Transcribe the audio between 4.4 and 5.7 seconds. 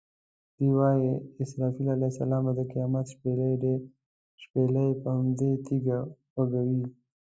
شپېلۍ پر همدې